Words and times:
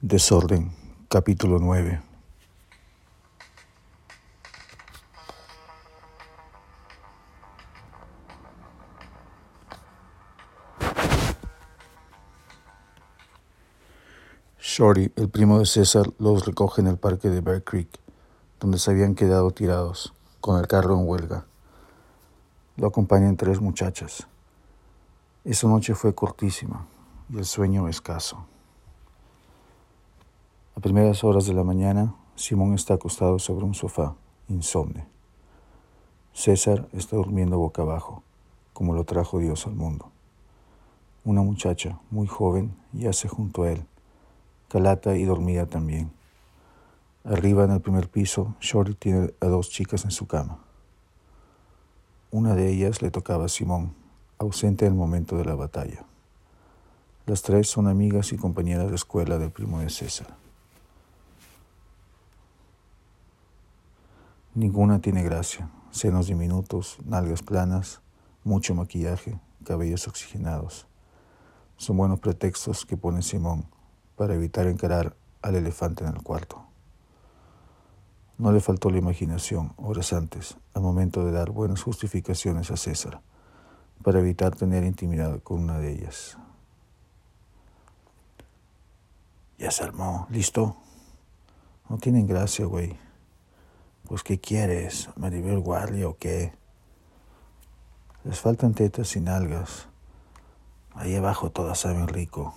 Desorden, 0.00 0.70
capítulo 1.08 1.58
9. 1.58 2.00
Shorty, 14.60 15.10
el 15.16 15.28
primo 15.30 15.58
de 15.58 15.66
César, 15.66 16.06
los 16.20 16.46
recoge 16.46 16.80
en 16.80 16.86
el 16.86 16.96
parque 16.96 17.28
de 17.28 17.40
Bear 17.40 17.64
Creek, 17.64 17.88
donde 18.60 18.78
se 18.78 18.92
habían 18.92 19.16
quedado 19.16 19.50
tirados, 19.50 20.14
con 20.40 20.60
el 20.60 20.68
carro 20.68 20.94
en 20.94 21.08
huelga. 21.08 21.46
Lo 22.76 22.86
acompañan 22.86 23.36
tres 23.36 23.60
muchachas. 23.60 24.28
Esa 25.44 25.66
noche 25.66 25.96
fue 25.96 26.14
cortísima 26.14 26.86
y 27.28 27.38
el 27.38 27.44
sueño 27.44 27.88
escaso. 27.88 28.46
A 30.78 30.80
primeras 30.80 31.24
horas 31.24 31.44
de 31.46 31.54
la 31.54 31.64
mañana, 31.64 32.14
Simón 32.36 32.72
está 32.72 32.94
acostado 32.94 33.40
sobre 33.40 33.64
un 33.64 33.74
sofá, 33.74 34.14
insomne. 34.46 35.08
César 36.32 36.88
está 36.92 37.16
durmiendo 37.16 37.58
boca 37.58 37.82
abajo, 37.82 38.22
como 38.74 38.94
lo 38.94 39.02
trajo 39.02 39.40
Dios 39.40 39.66
al 39.66 39.74
mundo. 39.74 40.12
Una 41.24 41.42
muchacha, 41.42 41.98
muy 42.12 42.28
joven, 42.28 42.76
yace 42.92 43.26
junto 43.26 43.64
a 43.64 43.72
él, 43.72 43.86
calata 44.68 45.16
y 45.16 45.24
dormida 45.24 45.66
también. 45.66 46.12
Arriba 47.24 47.64
en 47.64 47.72
el 47.72 47.80
primer 47.80 48.08
piso, 48.08 48.54
Shorty 48.60 48.94
tiene 48.94 49.34
a 49.40 49.46
dos 49.46 49.70
chicas 49.70 50.04
en 50.04 50.12
su 50.12 50.28
cama. 50.28 50.60
Una 52.30 52.54
de 52.54 52.70
ellas 52.70 53.02
le 53.02 53.10
tocaba 53.10 53.46
a 53.46 53.48
Simón, 53.48 53.94
ausente 54.38 54.86
en 54.86 54.92
el 54.92 54.96
momento 54.96 55.36
de 55.36 55.44
la 55.44 55.56
batalla. 55.56 56.04
Las 57.26 57.42
tres 57.42 57.68
son 57.68 57.88
amigas 57.88 58.32
y 58.32 58.36
compañeras 58.36 58.90
de 58.90 58.94
escuela 58.94 59.38
del 59.38 59.50
primo 59.50 59.80
de 59.80 59.90
César. 59.90 60.38
Ninguna 64.54 65.00
tiene 65.00 65.22
gracia. 65.22 65.70
Senos 65.90 66.26
diminutos, 66.26 66.98
nalgas 67.04 67.42
planas, 67.42 68.00
mucho 68.44 68.74
maquillaje, 68.74 69.38
cabellos 69.64 70.08
oxigenados. 70.08 70.86
Son 71.76 71.96
buenos 71.96 72.20
pretextos 72.20 72.84
que 72.84 72.96
pone 72.96 73.22
Simón 73.22 73.66
para 74.16 74.34
evitar 74.34 74.66
encarar 74.66 75.16
al 75.42 75.54
elefante 75.54 76.04
en 76.04 76.10
el 76.10 76.22
cuarto. 76.22 76.64
No 78.38 78.52
le 78.52 78.60
faltó 78.60 78.90
la 78.90 78.98
imaginación 78.98 79.72
horas 79.76 80.12
antes, 80.12 80.56
al 80.74 80.82
momento 80.82 81.24
de 81.24 81.32
dar 81.32 81.50
buenas 81.50 81.82
justificaciones 81.82 82.70
a 82.70 82.76
César, 82.76 83.20
para 84.02 84.20
evitar 84.20 84.54
tener 84.54 84.84
intimidad 84.84 85.42
con 85.42 85.62
una 85.62 85.78
de 85.78 85.92
ellas. 85.92 86.38
Ya 89.58 89.70
se 89.70 89.82
armó, 89.82 90.26
¿listo? 90.30 90.76
No 91.88 91.98
tienen 91.98 92.26
gracia, 92.26 92.64
güey. 92.64 92.96
Pues, 94.08 94.22
¿qué 94.22 94.40
quieres? 94.40 95.10
¿Maribel 95.16 95.60
Guardia 95.60 96.08
o 96.08 96.16
qué? 96.16 96.54
Les 98.24 98.40
faltan 98.40 98.72
tetas 98.72 99.14
y 99.16 99.20
nalgas. 99.20 99.86
Ahí 100.94 101.14
abajo 101.14 101.50
todas 101.50 101.80
saben 101.80 102.08
rico. 102.08 102.54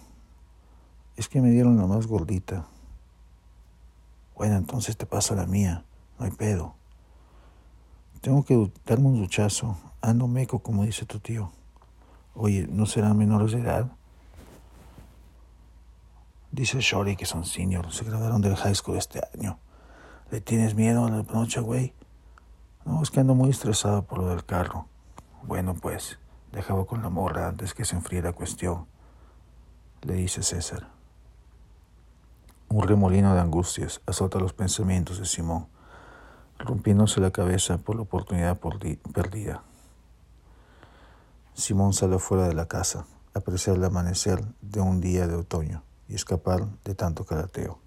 Es 1.18 1.28
que 1.28 1.42
me 1.42 1.52
dieron 1.52 1.76
la 1.76 1.88
más 1.88 2.08
gordita. 2.08 2.68
Bueno, 4.34 4.56
entonces 4.56 4.96
te 4.96 5.06
pasa 5.06 5.36
la 5.36 5.46
mía. 5.46 5.84
No 6.18 6.26
hay 6.26 6.32
pedo. 6.32 6.74
Tengo 8.22 8.46
que 8.46 8.72
darme 8.86 9.08
un 9.08 9.20
duchazo. 9.20 9.78
Ando 10.00 10.30
meco, 10.30 10.60
como 10.60 10.86
dice 10.86 11.06
tu 11.06 11.20
tío. 11.20 11.52
Oye, 12.34 12.66
¿no 12.72 12.86
serán 12.86 13.18
menores 13.18 13.52
de 13.52 13.60
edad? 13.60 13.92
Dice 16.50 16.80
Shorty 16.80 17.18
que 17.18 17.26
son 17.26 17.44
seniors. 17.44 17.94
Se 17.94 18.06
graduaron 18.06 18.42
del 18.42 18.56
high 18.56 18.74
school 18.74 18.98
este 18.98 19.20
año. 19.36 19.60
¿Le 20.32 20.40
tienes 20.40 20.76
miedo 20.76 21.06
a 21.06 21.10
la 21.10 21.24
noche, 21.24 21.60
güey? 21.60 21.94
No, 22.86 23.04
es 23.04 23.12
que 23.12 23.20
ando 23.20 23.36
muy 23.36 23.50
estresado 23.50 24.04
por 24.04 24.20
lo 24.20 24.30
del 24.30 24.46
carro. 24.46 24.88
Bueno, 25.44 25.76
pues, 25.76 26.20
dejaba 26.54 26.86
con 26.86 27.02
la 27.02 27.10
morra 27.10 27.50
antes 27.50 27.74
que 27.74 27.84
se 27.84 27.98
enfríe 27.98 28.22
la 28.22 28.32
cuestión, 28.32 28.86
le 30.04 30.14
dice 30.14 30.42
César. 30.42 30.88
Un 32.70 32.88
remolino 32.88 33.34
de 33.34 33.42
angustias 33.42 34.00
azota 34.06 34.40
los 34.40 34.54
pensamientos 34.54 35.20
de 35.20 35.26
Simón, 35.26 35.68
rompiéndose 36.58 37.20
la 37.20 37.32
cabeza 37.32 37.80
por 37.80 37.98
la 37.98 38.04
oportunidad 38.04 38.58
perdida. 38.58 39.64
Simón 41.56 41.92
sale 41.92 42.20
fuera 42.20 42.48
de 42.48 42.54
la 42.54 42.70
casa, 42.70 43.06
apreciar 43.34 43.76
el 43.76 43.84
amanecer 43.84 44.42
de 44.62 44.80
un 44.80 45.02
día 45.02 45.28
de 45.28 45.36
otoño 45.36 45.84
y 46.08 46.16
escapar 46.16 46.70
de 46.86 46.96
tanto 46.96 47.26
carateo. 47.26 47.80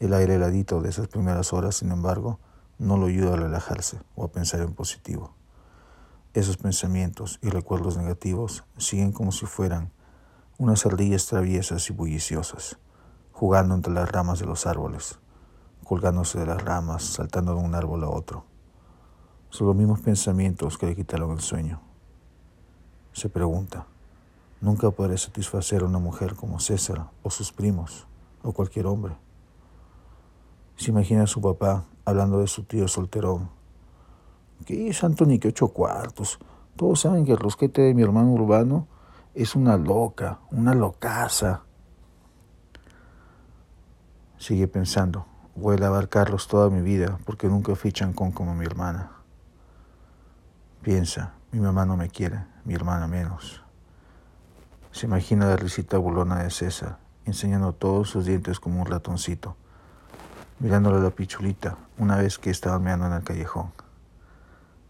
El 0.00 0.14
aire 0.14 0.36
heladito 0.36 0.80
de 0.80 0.88
esas 0.88 1.08
primeras 1.08 1.52
horas, 1.52 1.76
sin 1.76 1.92
embargo, 1.92 2.38
no 2.78 2.96
lo 2.96 3.06
ayuda 3.06 3.34
a 3.34 3.36
relajarse 3.36 4.00
o 4.16 4.24
a 4.24 4.32
pensar 4.32 4.60
en 4.62 4.72
positivo. 4.72 5.34
Esos 6.32 6.56
pensamientos 6.56 7.38
y 7.42 7.50
recuerdos 7.50 7.98
negativos 7.98 8.64
siguen 8.78 9.12
como 9.12 9.30
si 9.30 9.44
fueran 9.44 9.92
unas 10.56 10.86
ardillas 10.86 11.26
traviesas 11.26 11.90
y 11.90 11.92
bulliciosas, 11.92 12.78
jugando 13.32 13.74
entre 13.74 13.92
las 13.92 14.10
ramas 14.10 14.38
de 14.38 14.46
los 14.46 14.66
árboles, 14.66 15.18
colgándose 15.84 16.38
de 16.38 16.46
las 16.46 16.62
ramas, 16.62 17.02
saltando 17.02 17.54
de 17.54 17.60
un 17.60 17.74
árbol 17.74 18.02
a 18.04 18.08
otro. 18.08 18.46
Son 19.50 19.66
los 19.66 19.76
mismos 19.76 20.00
pensamientos 20.00 20.78
que 20.78 20.86
le 20.86 20.96
quitaron 20.96 21.32
el 21.32 21.40
sueño. 21.40 21.82
Se 23.12 23.28
pregunta, 23.28 23.86
¿nunca 24.62 24.90
podré 24.92 25.18
satisfacer 25.18 25.82
a 25.82 25.86
una 25.86 25.98
mujer 25.98 26.36
como 26.36 26.58
César 26.58 27.10
o 27.22 27.28
sus 27.28 27.52
primos 27.52 28.06
o 28.42 28.52
cualquier 28.52 28.86
hombre? 28.86 29.14
Se 30.80 30.92
imagina 30.92 31.24
a 31.24 31.26
su 31.26 31.42
papá 31.42 31.84
hablando 32.06 32.40
de 32.40 32.46
su 32.46 32.64
tío 32.64 32.88
solterón. 32.88 33.50
¿Qué 34.64 34.88
es 34.88 35.04
Anthony 35.04 35.38
que 35.38 35.48
ocho 35.48 35.68
cuartos? 35.68 36.38
Todos 36.74 37.00
saben 37.00 37.26
que 37.26 37.32
el 37.32 37.38
rosquete 37.38 37.82
de 37.82 37.92
mi 37.92 38.00
hermano 38.00 38.30
urbano 38.30 38.88
es 39.34 39.54
una 39.54 39.76
loca, 39.76 40.38
una 40.50 40.74
locaza. 40.74 41.64
Sigue 44.38 44.68
pensando, 44.68 45.26
voy 45.54 45.76
a 45.76 45.80
lavar 45.80 46.08
carros 46.08 46.48
toda 46.48 46.70
mi 46.70 46.80
vida 46.80 47.18
porque 47.26 47.48
nunca 47.48 47.76
fichan 47.76 48.14
con 48.14 48.32
como 48.32 48.54
mi 48.54 48.64
hermana. 48.64 49.12
Piensa, 50.80 51.34
mi 51.52 51.60
mamá 51.60 51.84
no 51.84 51.98
me 51.98 52.08
quiere, 52.08 52.46
mi 52.64 52.72
hermana 52.72 53.06
menos. 53.06 53.62
Se 54.92 55.04
imagina 55.04 55.44
la 55.44 55.56
risita 55.56 55.98
burlona 55.98 56.42
de 56.42 56.48
César, 56.48 56.96
enseñando 57.26 57.74
todos 57.74 58.08
sus 58.08 58.24
dientes 58.24 58.58
como 58.60 58.80
un 58.80 58.86
ratoncito 58.86 59.56
mirándole 60.60 61.00
la 61.00 61.10
pichulita 61.10 61.76
una 61.98 62.16
vez 62.18 62.38
que 62.38 62.50
estaba 62.50 62.78
meando 62.78 63.06
en 63.06 63.14
el 63.14 63.24
callejón. 63.24 63.72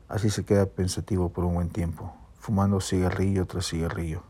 Así 0.08 0.28
se 0.28 0.44
queda 0.44 0.66
pensativo 0.66 1.28
por 1.30 1.44
un 1.44 1.54
buen 1.54 1.70
tiempo, 1.70 2.12
fumando 2.38 2.80
cigarrillo 2.80 3.46
tras 3.46 3.68
cigarrillo. 3.68 4.24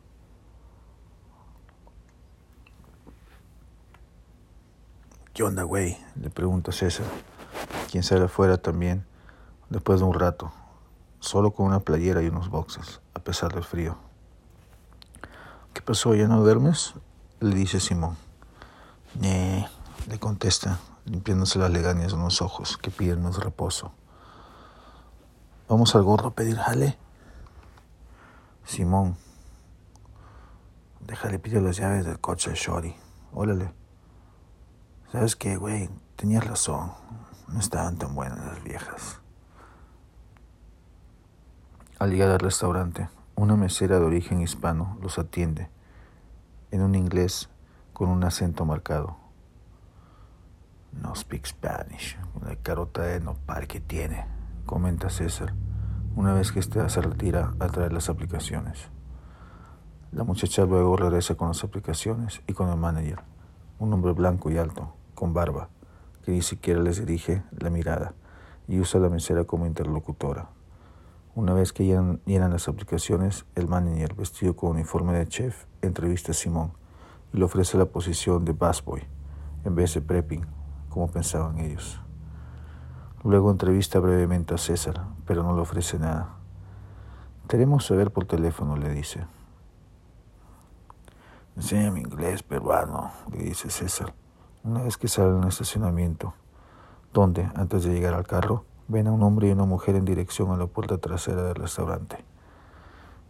¿Qué 5.32 5.42
onda, 5.42 5.62
güey? 5.62 5.96
Le 6.16 6.28
pregunta 6.28 6.70
César, 6.70 7.06
quien 7.90 8.02
sale 8.02 8.26
afuera 8.26 8.58
también, 8.58 9.06
después 9.70 10.00
de 10.00 10.06
un 10.06 10.12
rato, 10.12 10.52
solo 11.20 11.52
con 11.52 11.66
una 11.66 11.80
playera 11.80 12.20
y 12.22 12.28
unos 12.28 12.50
boxes, 12.50 13.00
a 13.14 13.20
pesar 13.20 13.54
del 13.54 13.64
frío. 13.64 13.96
¿Qué 15.72 15.80
pasó? 15.80 16.14
¿Ya 16.14 16.28
no 16.28 16.42
duermes? 16.42 16.94
Le 17.38 17.54
dice 17.54 17.80
Simón. 17.80 18.18
Nee, 19.18 19.66
le 20.08 20.18
contesta, 20.18 20.78
limpiándose 21.04 21.58
las 21.58 21.70
legañas 21.70 22.12
en 22.12 22.20
los 22.20 22.42
ojos 22.42 22.76
que 22.76 22.90
piden 22.90 23.22
más 23.22 23.38
reposo. 23.38 23.92
Vamos 25.68 25.94
al 25.94 26.02
gordo 26.02 26.28
a 26.28 26.34
pedir 26.34 26.56
jale. 26.56 26.98
Simón, 28.64 29.16
déjale 31.00 31.38
pedir 31.38 31.62
las 31.62 31.76
llaves 31.76 32.04
del 32.04 32.20
coche 32.20 32.50
a 32.50 32.54
Shorty. 32.54 32.94
Órale. 33.32 33.72
¿Sabes 35.12 35.36
qué, 35.36 35.56
güey? 35.56 35.88
Tenías 36.16 36.46
razón. 36.46 36.92
No 37.48 37.58
estaban 37.58 37.98
tan 37.98 38.14
buenas 38.14 38.44
las 38.44 38.62
viejas. 38.62 39.20
Al 41.98 42.10
llegar 42.10 42.30
al 42.30 42.38
restaurante, 42.38 43.08
una 43.34 43.56
mesera 43.56 43.98
de 43.98 44.06
origen 44.06 44.40
hispano 44.40 44.98
los 45.02 45.18
atiende, 45.18 45.68
en 46.70 46.82
un 46.82 46.94
inglés 46.94 47.48
con 47.92 48.08
un 48.08 48.24
acento 48.24 48.64
marcado. 48.64 49.16
No 50.92 51.14
speak 51.14 51.46
Spanish, 51.46 52.18
la 52.44 52.56
carota 52.56 53.02
de 53.02 53.20
nopal 53.20 53.68
que 53.68 53.80
tiene, 53.80 54.26
comenta 54.66 55.08
César, 55.08 55.54
una 56.16 56.34
vez 56.34 56.50
que 56.50 56.58
este 56.58 56.86
se 56.88 57.00
retira 57.00 57.54
a 57.60 57.68
traer 57.68 57.92
las 57.92 58.08
aplicaciones. 58.08 58.88
La 60.10 60.24
muchacha 60.24 60.64
luego 60.64 60.96
regresa 60.96 61.36
con 61.36 61.48
las 61.48 61.62
aplicaciones 61.62 62.42
y 62.48 62.54
con 62.54 62.68
el 62.68 62.76
manager, 62.76 63.20
un 63.78 63.92
hombre 63.92 64.12
blanco 64.12 64.50
y 64.50 64.58
alto, 64.58 64.92
con 65.14 65.32
barba, 65.32 65.68
que 66.24 66.32
ni 66.32 66.42
siquiera 66.42 66.82
les 66.82 66.98
dirige 66.98 67.44
la 67.52 67.70
mirada 67.70 68.14
y 68.66 68.80
usa 68.80 69.00
la 69.00 69.08
mesera 69.08 69.44
como 69.44 69.66
interlocutora. 69.66 70.48
Una 71.36 71.54
vez 71.54 71.72
que 71.72 71.84
llenan 71.84 72.50
las 72.50 72.66
aplicaciones, 72.66 73.46
el 73.54 73.68
manager, 73.68 74.14
vestido 74.16 74.56
con 74.56 74.72
uniforme 74.72 75.12
de 75.12 75.28
chef, 75.28 75.66
entrevista 75.82 76.32
a 76.32 76.34
Simón 76.34 76.72
y 77.32 77.38
le 77.38 77.44
ofrece 77.44 77.78
la 77.78 77.86
posición 77.86 78.44
de 78.44 78.52
busboy 78.52 79.04
en 79.64 79.74
vez 79.76 79.94
de 79.94 80.00
prepping, 80.00 80.44
como 80.90 81.10
pensaban 81.10 81.58
ellos. 81.58 81.98
Luego 83.24 83.50
entrevista 83.50 83.98
brevemente 83.98 84.54
a 84.54 84.58
César, 84.58 85.06
pero 85.26 85.42
no 85.42 85.54
le 85.54 85.62
ofrece 85.62 85.98
nada. 85.98 86.34
Queremos 87.48 87.86
saber 87.86 88.10
por 88.10 88.26
teléfono, 88.26 88.76
le 88.76 88.90
dice. 88.90 89.24
Enséñame 91.56 92.00
inglés 92.00 92.42
peruano, 92.42 93.10
le 93.32 93.44
dice 93.44 93.70
César, 93.70 94.14
una 94.62 94.82
vez 94.82 94.96
que 94.96 95.08
sale 95.08 95.30
en 95.30 95.42
el 95.42 95.48
estacionamiento, 95.48 96.34
donde, 97.12 97.50
antes 97.54 97.84
de 97.84 97.92
llegar 97.92 98.14
al 98.14 98.26
carro, 98.26 98.64
ven 98.88 99.06
a 99.06 99.12
un 99.12 99.22
hombre 99.22 99.48
y 99.48 99.52
una 99.52 99.64
mujer 99.64 99.96
en 99.96 100.04
dirección 100.04 100.50
a 100.50 100.56
la 100.56 100.66
puerta 100.66 100.98
trasera 100.98 101.42
del 101.42 101.54
restaurante. 101.54 102.24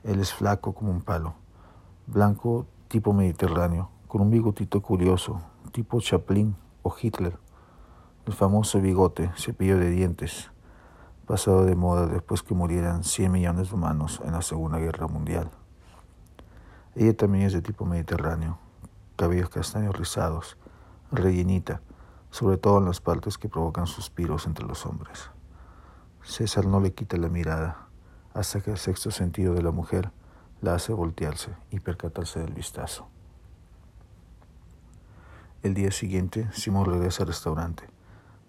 Él 0.04 0.20
es 0.20 0.32
flaco 0.32 0.72
como 0.72 0.90
un 0.90 1.02
palo, 1.02 1.34
blanco 2.06 2.66
tipo 2.88 3.12
mediterráneo, 3.12 3.90
con 4.06 4.20
un 4.20 4.30
bigotito 4.30 4.80
curioso, 4.82 5.40
tipo 5.72 6.00
Chaplin 6.00 6.56
o 6.82 6.94
Hitler. 7.00 7.38
El 8.30 8.36
famoso 8.36 8.80
bigote, 8.80 9.32
cepillo 9.36 9.76
de 9.76 9.90
dientes, 9.90 10.52
pasado 11.26 11.64
de 11.64 11.74
moda 11.74 12.06
después 12.06 12.44
que 12.44 12.54
murieran 12.54 13.02
100 13.02 13.32
millones 13.32 13.70
de 13.70 13.74
humanos 13.74 14.22
en 14.24 14.30
la 14.30 14.40
Segunda 14.40 14.78
Guerra 14.78 15.08
Mundial. 15.08 15.50
Ella 16.94 17.16
también 17.16 17.46
es 17.46 17.54
de 17.54 17.60
tipo 17.60 17.86
mediterráneo, 17.86 18.60
cabellos 19.16 19.50
castaños 19.50 19.96
rizados, 19.96 20.56
rellenita, 21.10 21.80
sobre 22.30 22.56
todo 22.56 22.78
en 22.78 22.84
las 22.84 23.00
partes 23.00 23.36
que 23.36 23.48
provocan 23.48 23.88
suspiros 23.88 24.46
entre 24.46 24.64
los 24.64 24.86
hombres. 24.86 25.28
César 26.22 26.66
no 26.66 26.78
le 26.78 26.92
quita 26.92 27.16
la 27.16 27.28
mirada 27.28 27.88
hasta 28.32 28.60
que 28.60 28.70
el 28.70 28.78
sexto 28.78 29.10
sentido 29.10 29.54
de 29.54 29.64
la 29.64 29.72
mujer 29.72 30.12
la 30.60 30.74
hace 30.74 30.92
voltearse 30.92 31.50
y 31.72 31.80
percatarse 31.80 32.38
del 32.38 32.54
vistazo. 32.54 33.08
El 35.64 35.74
día 35.74 35.90
siguiente, 35.90 36.48
Simón 36.52 36.84
regresa 36.84 37.24
al 37.24 37.30
restaurante 37.30 37.99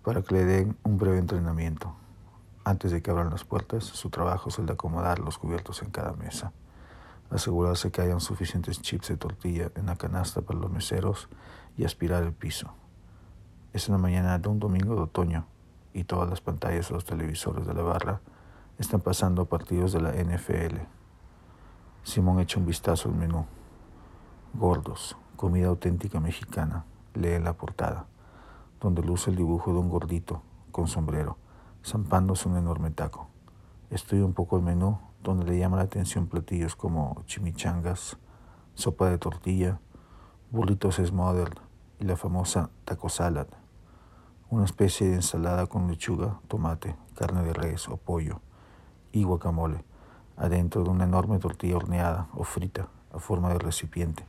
para 0.03 0.21
que 0.21 0.35
le 0.35 0.45
den 0.45 0.77
un 0.83 0.97
breve 0.97 1.19
entrenamiento. 1.19 1.95
Antes 2.63 2.91
de 2.91 3.01
que 3.01 3.11
abran 3.11 3.29
las 3.29 3.43
puertas, 3.43 3.83
su 3.83 4.09
trabajo 4.09 4.49
es 4.49 4.59
el 4.59 4.65
de 4.65 4.73
acomodar 4.73 5.19
los 5.19 5.37
cubiertos 5.37 5.81
en 5.81 5.91
cada 5.91 6.13
mesa, 6.13 6.51
asegurarse 7.29 7.91
que 7.91 8.01
hayan 8.01 8.19
suficientes 8.19 8.81
chips 8.81 9.07
de 9.07 9.17
tortilla 9.17 9.71
en 9.75 9.85
la 9.87 9.95
canasta 9.95 10.41
para 10.41 10.59
los 10.59 10.71
meseros 10.71 11.29
y 11.77 11.85
aspirar 11.85 12.23
el 12.23 12.33
piso. 12.33 12.73
Es 13.73 13.89
una 13.89 13.97
mañana 13.97 14.37
de 14.37 14.49
un 14.49 14.59
domingo 14.59 14.95
de 14.95 15.01
otoño 15.01 15.45
y 15.93 16.03
todas 16.03 16.29
las 16.29 16.41
pantallas 16.41 16.89
de 16.89 16.95
los 16.95 17.05
televisores 17.05 17.65
de 17.65 17.73
la 17.73 17.81
barra 17.81 18.21
están 18.77 19.01
pasando 19.01 19.45
partidos 19.45 19.93
de 19.93 20.01
la 20.01 20.11
NFL. 20.11 20.77
Simón 22.03 22.39
echa 22.39 22.59
un 22.59 22.65
vistazo 22.65 23.09
al 23.09 23.15
menú. 23.15 23.45
Gordos, 24.53 25.15
comida 25.35 25.67
auténtica 25.67 26.19
mexicana, 26.19 26.85
lee 27.13 27.39
la 27.39 27.53
portada, 27.53 28.07
donde 28.81 29.03
luce 29.03 29.29
el 29.29 29.37
dibujo 29.37 29.71
de 29.71 29.79
un 29.79 29.89
gordito 29.89 30.41
con 30.71 30.87
sombrero, 30.87 31.37
zampándose 31.85 32.49
un 32.49 32.57
enorme 32.57 32.91
taco. 32.91 33.29
Estudia 33.89 34.25
un 34.25 34.33
poco 34.33 34.57
el 34.57 34.63
menú, 34.63 34.99
donde 35.23 35.45
le 35.45 35.57
llama 35.57 35.77
la 35.77 35.83
atención 35.83 36.27
platillos 36.27 36.75
como 36.75 37.23
chimichangas, 37.25 38.17
sopa 38.73 39.09
de 39.09 39.17
tortilla, 39.17 39.79
burritos 40.51 40.95
smothered 40.95 41.57
y 41.99 42.05
la 42.05 42.17
famosa 42.17 42.69
taco 42.83 43.07
salad 43.07 43.47
una 44.51 44.65
especie 44.65 45.07
de 45.07 45.15
ensalada 45.15 45.65
con 45.65 45.87
lechuga, 45.87 46.41
tomate, 46.49 46.97
carne 47.15 47.41
de 47.41 47.53
res 47.53 47.87
o 47.87 47.95
pollo 47.95 48.41
y 49.13 49.23
guacamole, 49.23 49.85
adentro 50.35 50.83
de 50.83 50.89
una 50.89 51.05
enorme 51.05 51.39
tortilla 51.39 51.77
horneada 51.77 52.27
o 52.35 52.43
frita 52.43 52.89
a 53.13 53.19
forma 53.19 53.47
de 53.47 53.59
recipiente. 53.59 54.25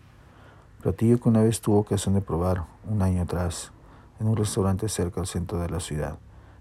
Platillo 0.81 1.19
que 1.19 1.29
una 1.29 1.43
vez 1.43 1.61
tuvo 1.61 1.81
ocasión 1.81 2.15
de 2.15 2.21
probar 2.21 2.67
un 2.89 3.03
año 3.03 3.23
atrás 3.23 3.72
en 4.23 4.29
un 4.29 4.37
restaurante 4.37 4.89
cerca 4.89 5.21
al 5.21 5.27
centro 5.27 5.59
de 5.59 5.69
la 5.69 5.81
ciudad, 5.81 6.19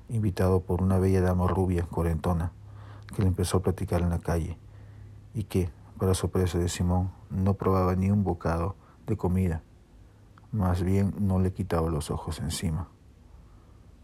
invitado 0.09 0.59
por 0.59 0.81
una 0.81 0.99
bella 0.99 1.21
dama 1.21 1.47
rubia, 1.47 1.83
cuarentona, 1.83 2.51
que 3.15 3.21
le 3.21 3.29
empezó 3.29 3.59
a 3.59 3.61
platicar 3.61 4.01
en 4.01 4.09
la 4.09 4.19
calle 4.19 4.57
y 5.33 5.45
que, 5.45 5.69
para 5.97 6.13
sorpresa 6.13 6.57
de 6.57 6.67
Simón, 6.67 7.11
no 7.29 7.53
probaba 7.53 7.95
ni 7.95 8.11
un 8.11 8.25
bocado 8.25 8.75
de 9.07 9.15
comida, 9.15 9.63
más 10.51 10.83
bien 10.83 11.13
no 11.19 11.39
le 11.39 11.53
quitaba 11.53 11.89
los 11.89 12.11
ojos 12.11 12.39
encima 12.39 12.89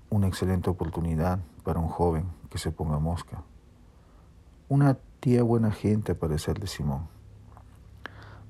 una 0.10 0.28
excelente 0.28 0.70
oportunidad 0.70 1.40
para 1.64 1.80
un 1.80 1.88
joven 1.88 2.26
que 2.50 2.58
se 2.58 2.72
ponga 2.72 3.00
mosca. 3.00 3.44
Una 4.70 4.98
tía 5.20 5.44
buena 5.44 5.72
gente 5.72 6.14
a 6.14 6.20
parecer 6.20 6.60
de 6.60 6.68
Simón. 6.68 7.08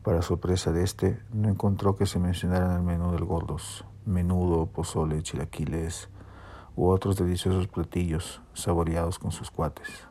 Para 0.08 0.22
sorpresa 0.22 0.72
de 0.72 0.86
este, 0.86 1.22
no 1.34 1.50
encontró 1.50 1.98
que 1.98 2.06
se 2.06 2.18
mencionara 2.18 2.68
en 2.68 2.72
el 2.78 2.82
menú 2.82 3.12
del 3.12 3.26
gordos, 3.26 3.84
menudo, 4.06 4.66
pozole, 4.68 5.22
chilaquiles 5.22 6.08
u 6.78 6.88
otros 6.88 7.18
deliciosos 7.18 7.68
platillos 7.68 8.42
saboreados 8.54 9.20
con 9.20 9.34
sus 9.34 9.52
cuates. 9.52 10.08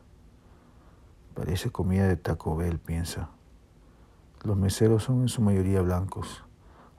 Parece 1.33 1.71
comida 1.71 2.07
de 2.07 2.15
Taco 2.15 2.55
Bell, 2.55 2.77
piensa. 2.77 3.31
Los 4.43 4.55
meseros 4.55 5.01
son 5.01 5.21
en 5.21 5.29
su 5.29 5.41
mayoría 5.41 5.81
blancos, 5.81 6.43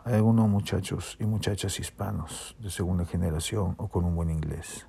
hay 0.04 0.14
algunos 0.14 0.48
muchachos 0.48 1.16
y 1.20 1.24
muchachas 1.24 1.78
hispanos 1.78 2.56
de 2.58 2.68
segunda 2.68 3.04
generación 3.04 3.76
o 3.78 3.86
con 3.86 4.06
un 4.06 4.16
buen 4.16 4.28
inglés. 4.28 4.88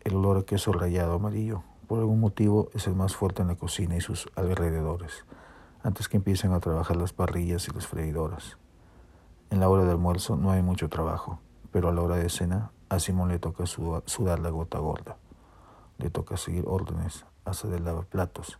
El 0.00 0.16
olor 0.16 0.38
a 0.38 0.42
queso 0.42 0.72
rallado 0.72 1.14
amarillo, 1.14 1.62
por 1.86 2.00
algún 2.00 2.18
motivo, 2.18 2.68
es 2.74 2.88
el 2.88 2.96
más 2.96 3.14
fuerte 3.14 3.42
en 3.42 3.46
la 3.46 3.54
cocina 3.54 3.96
y 3.96 4.00
sus 4.00 4.28
alrededores, 4.34 5.24
antes 5.84 6.08
que 6.08 6.16
empiecen 6.16 6.52
a 6.52 6.60
trabajar 6.60 6.96
las 6.96 7.12
parrillas 7.12 7.68
y 7.68 7.72
las 7.72 7.86
freidoras. 7.86 8.56
En 9.50 9.60
la 9.60 9.68
hora 9.68 9.84
de 9.84 9.92
almuerzo 9.92 10.34
no 10.34 10.50
hay 10.50 10.62
mucho 10.62 10.88
trabajo, 10.88 11.38
pero 11.70 11.88
a 11.88 11.92
la 11.92 12.00
hora 12.00 12.16
de 12.16 12.30
cena 12.30 12.72
a 12.88 12.98
Simón 12.98 13.28
le 13.28 13.38
toca 13.38 13.66
sudar 13.66 14.40
la 14.40 14.48
gota 14.48 14.78
gorda. 14.78 15.18
Le 15.98 16.10
toca 16.10 16.36
seguir 16.36 16.64
órdenes 16.66 17.26
hasta 17.44 17.68
del 17.68 17.84
lavaplatos, 17.84 18.58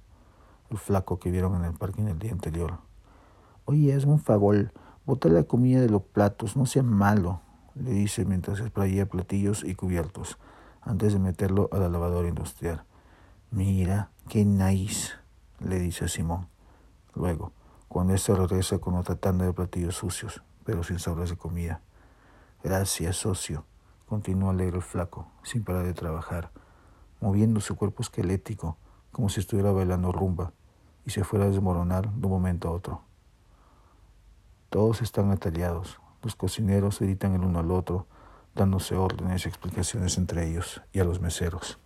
el 0.71 0.79
flaco 0.79 1.19
que 1.19 1.31
vieron 1.31 1.56
en 1.56 1.65
el 1.65 1.73
parking 1.73 2.05
el 2.05 2.19
día 2.19 2.32
anterior. 2.32 2.79
Oye, 3.65 3.94
es 3.94 4.05
un 4.05 4.20
favor, 4.20 4.70
Bota 5.06 5.29
la 5.29 5.43
comida 5.43 5.82
de 5.82 5.91
los 5.91 6.03
platos, 6.03 6.56
no 6.56 6.65
sea 6.65 6.82
malo, 6.82 7.43
le 7.75 7.91
dice 7.91 8.25
mientras 8.25 8.59
sprayea 8.59 9.05
platillos 9.05 9.62
y 9.62 9.75
cubiertos, 9.75 10.38
antes 10.81 11.12
de 11.12 11.19
meterlo 11.19 11.69
a 11.73 11.79
la 11.79 11.91
lavadora 11.91 12.29
industrial. 12.29 12.85
Mira, 13.50 14.11
qué 14.31 14.47
nice, 14.47 15.12
le 15.61 15.79
dice 15.79 16.06
a 16.06 16.09
Simón. 16.09 16.54
Luego, 17.14 17.52
cuando 17.88 18.14
éste 18.14 18.34
regresa 18.34 18.78
con 18.78 18.94
otra 18.94 19.16
tanda 19.16 19.44
de 19.44 19.52
platillos 19.52 19.96
sucios, 19.96 20.43
pero 20.64 20.82
sin 20.82 20.99
sobras 20.99 21.31
de 21.31 21.37
comida. 21.37 21.81
Gracias, 22.62 23.16
socio, 23.16 23.65
continúa 24.06 24.50
alegre 24.50 24.77
el 24.77 24.82
flaco, 24.82 25.29
sin 25.43 25.65
parar 25.65 25.84
de 25.84 25.94
trabajar, 25.94 26.50
moviendo 27.20 27.60
su 27.60 27.77
cuerpo 27.77 28.03
esquelético 28.03 28.77
como 29.12 29.29
si 29.29 29.41
estuviera 29.41 29.70
bailando 29.70 30.10
rumba 30.10 30.53
y 31.06 31.10
se 31.10 31.24
fuera 31.24 31.44
a 31.44 31.48
desmoronar 31.48 32.10
de 32.10 32.27
un 32.27 32.32
momento 32.32 32.69
a 32.69 32.72
otro. 32.72 33.03
Todos 34.70 35.03
están 35.03 35.31
atallados. 35.31 36.00
Los 36.22 36.34
cocineros 36.34 37.00
editan 37.00 37.34
el 37.34 37.43
uno 37.43 37.60
al 37.60 37.70
otro, 37.70 38.08
dándose 38.55 38.96
órdenes 38.96 39.44
y 39.44 39.48
explicaciones 39.48 40.19
entre 40.19 40.48
ellos 40.48 40.82
y 40.93 40.98
a 40.98 41.05
los 41.05 41.20
meseros. 41.20 41.79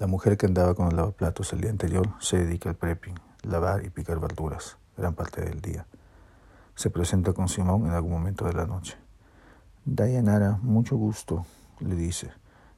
La 0.00 0.08
mujer 0.08 0.36
que 0.36 0.46
andaba 0.46 0.74
con 0.74 0.88
el 0.88 0.96
lavaplatos 0.96 1.52
el 1.52 1.60
día 1.60 1.70
anterior 1.70 2.10
se 2.18 2.38
dedica 2.38 2.68
al 2.68 2.74
prepping, 2.74 3.14
lavar 3.42 3.84
y 3.84 3.90
picar 3.90 4.18
verduras, 4.18 4.76
gran 4.96 5.14
parte 5.14 5.40
del 5.40 5.60
día. 5.60 5.86
Se 6.74 6.90
presenta 6.90 7.32
con 7.32 7.48
Simón 7.48 7.86
en 7.86 7.92
algún 7.92 8.10
momento 8.10 8.44
de 8.44 8.54
la 8.54 8.66
noche. 8.66 8.96
Dayanara, 9.84 10.58
mucho 10.62 10.96
gusto, 10.96 11.46
le 11.78 11.94
dice, 11.94 12.32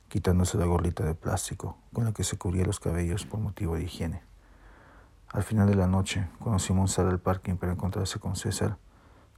quitándose 0.08 0.58
la 0.58 0.66
gorrita 0.66 1.04
de 1.04 1.14
plástico 1.14 1.78
con 1.94 2.04
la 2.04 2.12
que 2.12 2.22
se 2.22 2.36
cubría 2.36 2.66
los 2.66 2.80
cabellos 2.80 3.24
por 3.24 3.40
motivo 3.40 3.76
de 3.76 3.84
higiene. 3.84 4.20
Al 5.28 5.42
final 5.42 5.68
de 5.68 5.74
la 5.74 5.86
noche, 5.86 6.28
cuando 6.38 6.58
Simón 6.58 6.88
sale 6.88 7.08
al 7.08 7.20
parking 7.20 7.56
para 7.56 7.72
encontrarse 7.72 8.18
con 8.18 8.36
César, 8.36 8.76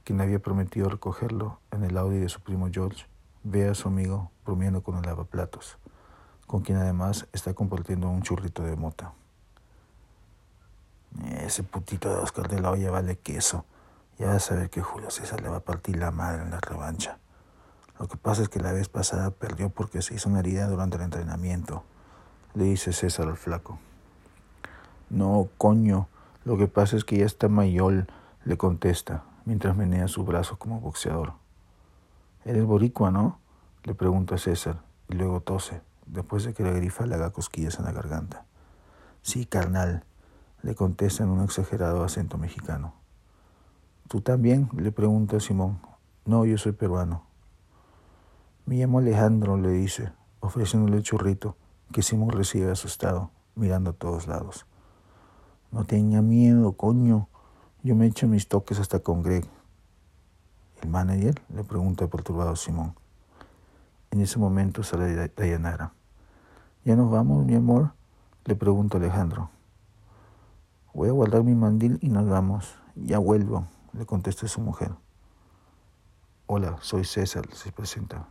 quien 0.03 0.19
había 0.19 0.39
prometido 0.39 0.89
recogerlo 0.89 1.61
en 1.71 1.85
el 1.85 1.97
Audi 1.97 2.17
de 2.17 2.27
su 2.27 2.41
primo 2.41 2.67
George, 2.69 3.05
ve 3.43 3.69
a 3.69 3.73
su 3.73 3.87
amigo 3.87 4.31
bromeando 4.45 4.83
con 4.83 4.97
el 4.97 5.03
lavaplatos, 5.03 5.77
con 6.49 6.61
quien 6.61 6.79
además 6.79 7.27
está 7.31 7.53
compartiendo 7.53 8.09
un 8.09 8.23
churrito 8.23 8.63
de 8.63 8.75
mota. 8.75 9.13
Ese 11.45 11.61
putito 11.61 12.09
de 12.09 12.15
Oscar 12.15 12.47
de 12.47 12.59
la 12.59 12.71
olla 12.71 12.89
vale 12.89 13.19
queso. 13.19 13.65
Ya 14.17 14.29
vas 14.29 14.51
a 14.51 14.55
ver 14.55 14.71
que 14.71 14.81
Julio 14.81 15.11
César 15.11 15.41
le 15.41 15.49
va 15.49 15.57
a 15.57 15.59
partir 15.59 15.97
la 15.97 16.09
madre 16.09 16.41
en 16.41 16.49
la 16.49 16.59
revancha. 16.59 17.19
Lo 17.99 18.07
que 18.07 18.17
pasa 18.17 18.41
es 18.41 18.49
que 18.49 18.59
la 18.59 18.71
vez 18.71 18.89
pasada 18.89 19.29
perdió 19.29 19.69
porque 19.69 20.01
se 20.01 20.15
hizo 20.15 20.27
una 20.27 20.39
herida 20.39 20.67
durante 20.67 20.97
el 20.97 21.03
entrenamiento, 21.03 21.83
le 22.55 22.63
dice 22.63 22.93
César 22.93 23.27
al 23.27 23.37
flaco. 23.37 23.77
No, 25.11 25.49
coño, 25.59 26.07
lo 26.45 26.57
que 26.57 26.65
pasa 26.65 26.97
es 26.97 27.05
que 27.05 27.17
ya 27.19 27.27
está 27.27 27.47
mayor, 27.47 28.07
le 28.43 28.57
contesta, 28.57 29.21
mientras 29.45 29.77
menea 29.77 30.07
su 30.07 30.25
brazo 30.25 30.57
como 30.57 30.79
boxeador. 30.79 31.33
Eres 32.43 32.65
boricua, 32.65 33.11
¿no? 33.11 33.37
le 33.83 33.93
pregunta 33.93 34.39
César, 34.39 34.77
y 35.09 35.13
luego 35.13 35.41
tose, 35.41 35.81
después 36.11 36.43
de 36.43 36.53
que 36.53 36.63
la 36.63 36.71
grifa 36.71 37.05
le 37.05 37.15
haga 37.15 37.31
cosquillas 37.31 37.79
en 37.79 37.85
la 37.85 37.91
garganta. 37.91 38.45
Sí, 39.21 39.45
carnal, 39.45 40.03
le 40.61 40.75
contesta 40.75 41.23
en 41.23 41.29
un 41.29 41.43
exagerado 41.43 42.03
acento 42.03 42.37
mexicano. 42.37 42.93
¿Tú 44.07 44.21
también? 44.21 44.69
le 44.75 44.91
pregunta 44.91 45.39
Simón, 45.39 45.79
No, 46.25 46.45
yo 46.45 46.57
soy 46.57 46.71
peruano. 46.71 47.23
Me 48.65 48.75
llamo 48.75 48.99
Alejandro, 48.99 49.57
le 49.57 49.69
dice, 49.69 50.11
ofreciéndole 50.39 50.97
el 50.97 51.03
churrito, 51.03 51.55
que 51.91 52.01
Simón 52.01 52.29
recibe 52.29 52.71
asustado, 52.71 53.31
mirando 53.55 53.91
a 53.91 53.93
todos 53.93 54.27
lados. 54.27 54.65
No 55.71 55.85
tenga 55.85 56.21
miedo, 56.21 56.73
coño. 56.73 57.27
Yo 57.83 57.95
me 57.95 58.07
echo 58.07 58.27
mis 58.27 58.47
toques 58.47 58.79
hasta 58.79 58.99
con 58.99 59.21
Greg. 59.23 59.45
¿El 60.81 60.89
manager? 60.89 61.41
le 61.53 61.63
pregunta 61.63 62.07
perturbado 62.07 62.55
Simón. 62.55 62.95
En 64.11 64.21
ese 64.21 64.39
momento 64.39 64.81
sale 64.83 65.29
Dayanara. 65.35 65.93
¿Ya 66.85 66.95
nos 66.95 67.11
vamos, 67.11 67.45
mi 67.45 67.55
amor? 67.55 67.93
le 68.45 68.55
pregunta 68.55 68.97
Alejandro. 68.97 69.51
Voy 70.93 71.09
a 71.09 71.11
guardar 71.11 71.43
mi 71.43 71.53
mandil 71.53 71.99
y 72.01 72.09
nos 72.09 72.27
vamos. 72.27 72.75
Ya 72.95 73.19
vuelvo, 73.19 73.67
le 73.93 74.05
contesta 74.05 74.47
su 74.47 74.59
mujer. 74.61 74.91
Hola, 76.47 76.77
soy 76.81 77.05
César, 77.05 77.47
se 77.53 77.71
presenta. 77.71 78.27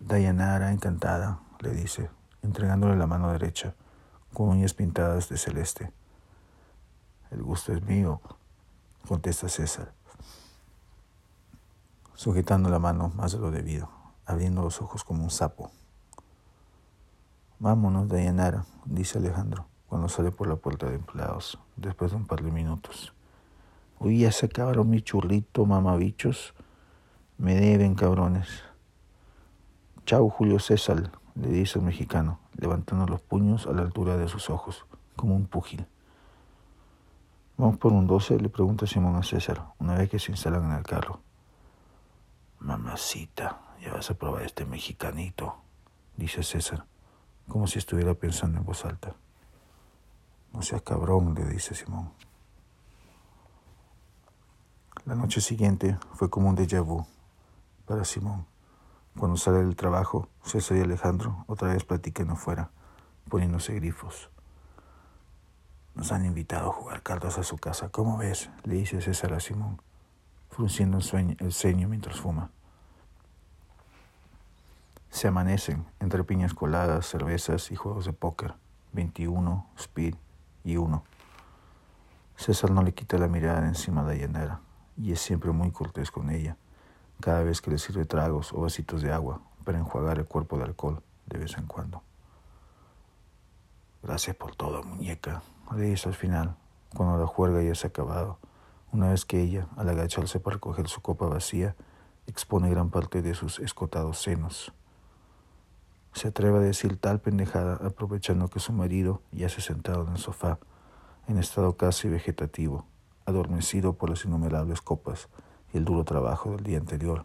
Dayanara, 0.00 0.72
encantada, 0.72 1.40
le 1.60 1.70
dice, 1.70 2.10
entregándole 2.42 2.96
la 2.96 3.06
mano 3.06 3.30
derecha, 3.30 3.74
con 4.32 4.48
uñas 4.48 4.74
pintadas 4.74 5.28
de 5.28 5.36
celeste. 5.36 5.92
El 7.30 7.42
gusto 7.42 7.72
es 7.72 7.82
mío, 7.82 8.20
contesta 9.06 9.48
César, 9.48 9.92
sujetando 12.14 12.70
la 12.70 12.80
mano 12.80 13.12
más 13.14 13.32
de 13.32 13.38
lo 13.38 13.52
debido, 13.52 13.88
abriendo 14.26 14.62
los 14.62 14.82
ojos 14.82 15.04
como 15.04 15.22
un 15.22 15.30
sapo. 15.30 15.70
Vámonos, 17.62 18.08
Dayanara, 18.08 18.64
dice 18.86 19.18
Alejandro, 19.18 19.68
cuando 19.86 20.08
sale 20.08 20.32
por 20.32 20.48
la 20.48 20.56
puerta 20.56 20.88
de 20.88 20.96
empleados, 20.96 21.60
después 21.76 22.10
de 22.10 22.16
un 22.16 22.26
par 22.26 22.42
de 22.42 22.50
minutos. 22.50 23.14
Uy, 24.00 24.18
ya 24.18 24.32
se 24.32 24.46
acabaron 24.46 24.90
mi 24.90 25.00
churrito, 25.00 25.64
mamabichos. 25.64 26.54
Me 27.38 27.54
deben, 27.54 27.94
cabrones. 27.94 28.48
Chau, 30.06 30.28
Julio 30.28 30.58
César, 30.58 31.12
le 31.36 31.48
dice 31.50 31.78
el 31.78 31.84
mexicano, 31.84 32.40
levantando 32.56 33.06
los 33.06 33.20
puños 33.20 33.68
a 33.68 33.72
la 33.72 33.82
altura 33.82 34.16
de 34.16 34.26
sus 34.26 34.50
ojos, 34.50 34.84
como 35.14 35.36
un 35.36 35.46
púgil. 35.46 35.86
Vamos 37.58 37.76
por 37.76 37.92
un 37.92 38.08
doce, 38.08 38.40
le 38.40 38.48
pregunta 38.48 38.88
Simón 38.88 39.14
a 39.14 39.22
César, 39.22 39.66
una 39.78 39.94
vez 39.94 40.10
que 40.10 40.18
se 40.18 40.32
instalan 40.32 40.64
en 40.64 40.78
el 40.78 40.82
carro. 40.82 41.20
Mamacita, 42.58 43.60
ya 43.80 43.92
vas 43.92 44.10
a 44.10 44.14
probar 44.14 44.42
este 44.42 44.64
mexicanito, 44.64 45.58
dice 46.16 46.42
César, 46.42 46.86
como 47.48 47.66
si 47.66 47.78
estuviera 47.78 48.14
pensando 48.14 48.58
en 48.58 48.64
voz 48.64 48.84
alta. 48.84 49.14
No 50.52 50.62
seas 50.62 50.82
cabrón, 50.82 51.34
le 51.34 51.44
dice 51.46 51.74
Simón. 51.74 52.10
La 55.04 55.14
noche 55.14 55.40
siguiente 55.40 55.98
fue 56.14 56.30
como 56.30 56.48
un 56.48 56.56
déjà 56.56 56.80
vu 56.80 57.04
para 57.86 58.04
Simón. 58.04 58.46
Cuando 59.18 59.36
sale 59.36 59.58
del 59.58 59.76
trabajo, 59.76 60.28
César 60.44 60.78
y 60.78 60.80
Alejandro 60.80 61.44
otra 61.48 61.72
vez 61.72 61.84
platican 61.84 62.30
afuera, 62.30 62.70
poniéndose 63.28 63.74
grifos. 63.74 64.30
Nos 65.94 66.12
han 66.12 66.24
invitado 66.24 66.70
a 66.70 66.72
jugar 66.72 67.02
cartas 67.02 67.36
a 67.36 67.42
su 67.42 67.58
casa. 67.58 67.90
¿Cómo 67.90 68.16
ves? 68.16 68.48
le 68.64 68.76
dice 68.76 69.00
César 69.02 69.34
a 69.34 69.40
Simón, 69.40 69.82
frunciendo 70.50 70.98
el, 70.98 71.52
ceño 71.52 71.88
mientras 71.88 72.20
fuma. 72.20 72.50
Se 75.12 75.28
amanecen 75.28 75.84
entre 76.00 76.24
piñas 76.24 76.54
coladas, 76.54 77.06
cervezas 77.06 77.70
y 77.70 77.76
juegos 77.76 78.06
de 78.06 78.14
póker. 78.14 78.54
21, 78.92 79.66
speed 79.76 80.14
y 80.64 80.78
1. 80.78 81.04
César 82.34 82.70
no 82.70 82.82
le 82.82 82.94
quita 82.94 83.18
la 83.18 83.28
mirada 83.28 83.68
encima 83.68 84.02
de 84.04 84.14
Dayanara 84.16 84.62
y 84.96 85.12
es 85.12 85.20
siempre 85.20 85.52
muy 85.52 85.70
cortés 85.70 86.10
con 86.10 86.30
ella, 86.30 86.56
cada 87.20 87.42
vez 87.42 87.60
que 87.60 87.70
le 87.70 87.76
sirve 87.76 88.06
tragos 88.06 88.54
o 88.54 88.62
vasitos 88.62 89.02
de 89.02 89.12
agua 89.12 89.42
para 89.64 89.78
enjuagar 89.78 90.18
el 90.18 90.24
cuerpo 90.24 90.56
de 90.56 90.64
alcohol 90.64 91.02
de 91.26 91.38
vez 91.38 91.58
en 91.58 91.66
cuando. 91.66 92.02
Gracias 94.02 94.34
por 94.34 94.56
todo, 94.56 94.82
muñeca, 94.82 95.42
le 95.76 95.82
dice 95.82 96.08
al 96.08 96.14
final, 96.14 96.56
cuando 96.96 97.18
la 97.18 97.26
juerga 97.26 97.62
ya 97.62 97.74
se 97.74 97.86
ha 97.86 97.90
acabado, 97.90 98.38
una 98.92 99.10
vez 99.10 99.26
que 99.26 99.42
ella, 99.42 99.68
al 99.76 99.90
agacharse 99.90 100.40
para 100.40 100.54
recoger 100.54 100.88
su 100.88 101.02
copa 101.02 101.26
vacía, 101.26 101.76
expone 102.26 102.70
gran 102.70 102.88
parte 102.88 103.20
de 103.20 103.34
sus 103.34 103.58
escotados 103.58 104.22
senos. 104.22 104.72
Se 106.12 106.28
atreve 106.28 106.58
a 106.58 106.62
decir 106.62 106.96
tal 106.96 107.20
pendejada 107.20 107.74
aprovechando 107.86 108.48
que 108.48 108.60
su 108.60 108.72
marido 108.72 109.22
ya 109.32 109.48
se 109.48 109.60
ha 109.60 109.64
sentado 109.64 110.06
en 110.06 110.12
el 110.12 110.18
sofá, 110.18 110.58
en 111.26 111.38
estado 111.38 111.76
casi 111.76 112.08
vegetativo, 112.08 112.86
adormecido 113.26 113.94
por 113.94 114.10
las 114.10 114.24
innumerables 114.24 114.80
copas 114.80 115.28
y 115.72 115.78
el 115.78 115.84
duro 115.84 116.04
trabajo 116.04 116.50
del 116.52 116.64
día 116.64 116.78
anterior. 116.78 117.24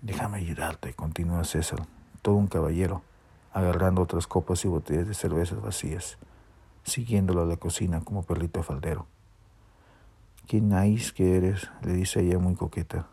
Déjame 0.00 0.38
ayudarte, 0.38 0.94
continúa 0.94 1.44
César, 1.44 1.80
todo 2.22 2.36
un 2.36 2.46
caballero, 2.46 3.02
agarrando 3.52 4.02
otras 4.02 4.26
copas 4.26 4.64
y 4.64 4.68
botellas 4.68 5.08
de 5.08 5.14
cervezas 5.14 5.60
vacías 5.60 6.18
siguiéndolo 6.88 7.42
a 7.42 7.46
la 7.46 7.56
cocina 7.56 8.00
como 8.00 8.22
perrito 8.22 8.62
faldero. 8.62 9.06
Qué 10.46 10.60
nice 10.60 11.12
que 11.12 11.36
eres, 11.36 11.70
le 11.82 11.92
dice 11.92 12.20
ella 12.20 12.38
muy 12.38 12.54
coqueta. 12.54 13.06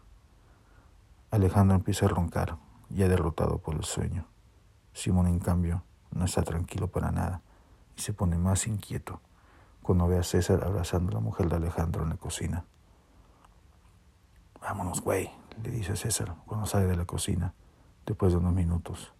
Alejandro 1.31 1.75
empieza 1.75 2.05
a 2.05 2.09
roncar, 2.09 2.57
ya 2.96 3.08
derrotado 3.08 3.60
por 3.60 3.75
el 3.75 3.84
sueño. 3.84 4.25
Simón, 4.94 5.28
en 5.28 5.40
cambio, 5.40 5.84
no 6.12 6.25
está 6.25 6.42
tranquilo 6.42 6.88
para 6.88 7.12
nada 7.12 7.42
y 7.96 8.02
se 8.02 8.14
pone 8.14 8.38
más 8.38 8.68
inquieto 8.68 9.22
cuando 9.82 10.08
ve 10.08 10.18
a 10.18 10.24
César 10.24 10.64
abrazando 10.64 11.12
a 11.12 11.16
la 11.16 11.20
mujer 11.20 11.50
de 11.50 11.58
Alejandro 11.58 12.04
en 12.04 12.10
la 12.10 12.18
cocina. 12.18 12.66
Vámonos, 14.62 15.02
güey, 15.02 15.30
le 15.64 15.70
dice 15.70 15.96
César 15.96 16.36
cuando 16.46 16.66
sale 16.66 16.88
de 16.88 16.96
la 16.96 17.06
cocina, 17.06 17.54
después 18.06 18.32
de 18.32 18.40
unos 18.40 18.54
minutos. 18.54 19.14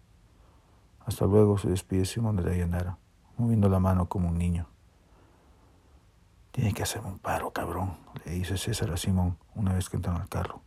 Hasta 1.04 1.26
luego 1.26 1.56
se 1.56 1.68
despide 1.68 2.04
Simón 2.04 2.36
de 2.36 2.42
Dayanara 2.42 2.98
moviendo 3.36 3.68
la 3.68 3.78
mano 3.78 4.08
como 4.08 4.28
un 4.28 4.38
niño. 4.38 4.66
Tiene 6.50 6.72
que 6.72 6.82
hacerme 6.82 7.08
un 7.08 7.18
paro, 7.18 7.52
cabrón, 7.52 7.96
le 8.24 8.32
dice 8.32 8.56
César 8.56 8.90
a 8.90 8.96
Simón 8.96 9.36
una 9.54 9.74
vez 9.74 9.88
que 9.88 9.96
entran 9.96 10.16
al 10.16 10.28
carro. 10.28 10.62